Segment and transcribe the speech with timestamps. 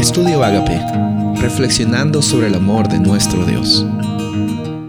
[0.00, 0.80] Estudio Agape,
[1.42, 3.84] reflexionando sobre el amor de nuestro Dios.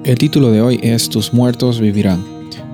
[0.05, 2.23] El título de hoy es Tus muertos vivirán.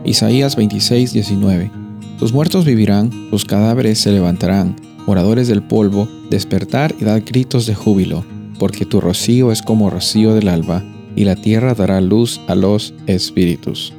[0.06, 1.72] Isaías 26, 19.
[2.20, 4.76] Tus muertos vivirán, tus cadáveres se levantarán,
[5.08, 8.24] moradores del polvo, despertar y dar gritos de júbilo,
[8.60, 10.84] porque tu rocío es como rocío del alba,
[11.16, 13.96] y la tierra dará luz a los espíritus.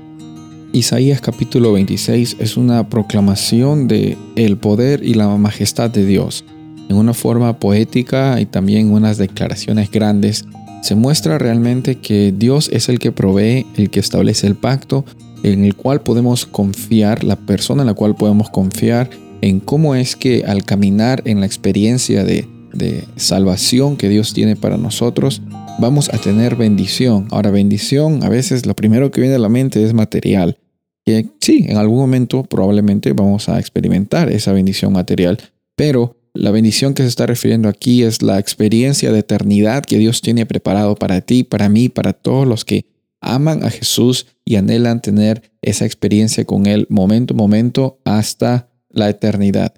[0.72, 6.44] Isaías capítulo 26 es una proclamación de el poder y la majestad de Dios.
[6.88, 10.44] En una forma poética y también unas declaraciones grandes,
[10.82, 15.04] se muestra realmente que Dios es el que provee, el que establece el pacto,
[15.42, 19.10] en el cual podemos confiar, la persona en la cual podemos confiar,
[19.40, 24.56] en cómo es que al caminar en la experiencia de, de salvación que Dios tiene
[24.56, 25.42] para nosotros,
[25.78, 27.28] vamos a tener bendición.
[27.30, 30.58] Ahora, bendición, a veces lo primero que viene a la mente es material.
[31.04, 35.38] Que sí, en algún momento probablemente vamos a experimentar esa bendición material,
[35.76, 40.20] pero la bendición que se está refiriendo aquí es la experiencia de eternidad que Dios
[40.20, 42.86] tiene preparado para ti, para mí, para todos los que
[43.20, 49.08] aman a Jesús y anhelan tener esa experiencia con Él momento a momento hasta la
[49.08, 49.74] eternidad.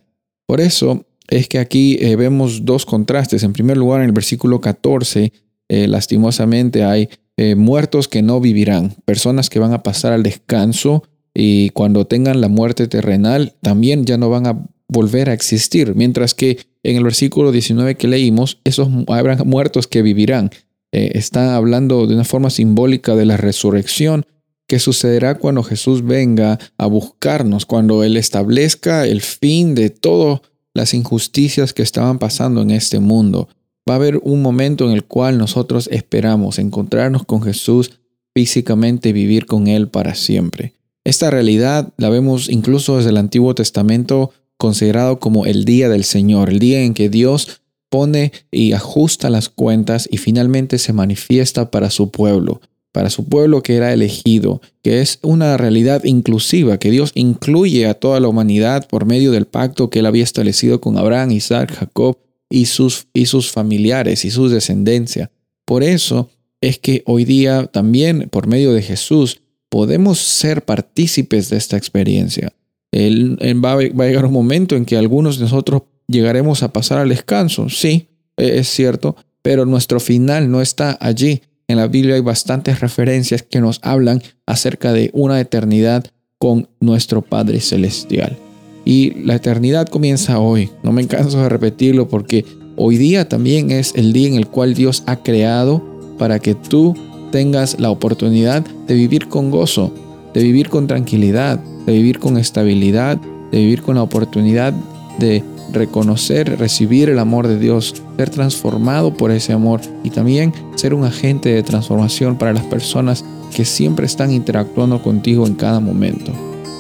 [0.47, 3.43] Por eso es que aquí eh, vemos dos contrastes.
[3.43, 5.33] En primer lugar, en el versículo 14,
[5.69, 11.05] eh, lastimosamente hay eh, muertos que no vivirán, personas que van a pasar al descanso
[11.33, 16.35] y cuando tengan la muerte terrenal también ya no van a volver a existir, mientras
[16.35, 20.51] que en el versículo 19 que leímos, esos habrán muertos que vivirán.
[20.93, 24.27] Eh, está hablando de una forma simbólica de la resurrección
[24.67, 30.41] que sucederá cuando Jesús venga a buscarnos, cuando Él establezca el fin de todas
[30.75, 33.49] las injusticias que estaban pasando en este mundo.
[33.89, 37.99] Va a haber un momento en el cual nosotros esperamos encontrarnos con Jesús
[38.35, 40.75] físicamente, vivir con Él para siempre.
[41.05, 46.51] Esta realidad la vemos incluso desde el Antiguo Testamento considerado como el día del Señor,
[46.51, 51.89] el día en que Dios pone y ajusta las cuentas y finalmente se manifiesta para
[51.89, 52.61] su pueblo,
[52.93, 57.95] para su pueblo que era elegido, que es una realidad inclusiva, que Dios incluye a
[57.95, 62.19] toda la humanidad por medio del pacto que él había establecido con Abraham, Isaac, Jacob
[62.51, 65.31] y sus, y sus familiares y su descendencia.
[65.65, 66.29] Por eso
[66.61, 72.53] es que hoy día también por medio de Jesús podemos ser partícipes de esta experiencia
[72.93, 77.69] va, a llegar un momento en que algunos de nosotros llegaremos a pasar al descanso.
[77.69, 81.43] Sí, e, es cierto, pero nuestro final no está allí.
[81.69, 86.05] En la Biblia hay bastantes referencias que nos hablan acerca de una eternidad
[86.39, 88.37] con nuestro Padre Celestial.
[88.85, 90.71] Y la eternidad comienza hoy.
[90.83, 92.45] No me canso de repetirlo porque
[92.77, 95.85] hoy día también es el día en el cual Dios ha creado
[96.19, 96.95] para que tú
[97.31, 99.93] tengas la oportunidad de vivir con gozo,
[100.35, 103.19] de vivir con tranquilidad, de vivir con estabilidad,
[103.51, 104.73] de vivir con la oportunidad
[105.19, 105.43] de
[105.73, 111.05] reconocer, recibir el amor de Dios, ser transformado por ese amor y también ser un
[111.05, 113.25] agente de transformación para las personas
[113.55, 116.33] que siempre están interactuando contigo en cada momento.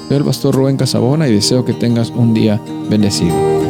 [0.08, 3.69] Soy el pastor Rubén Casabona y deseo que tengas un día bendecido.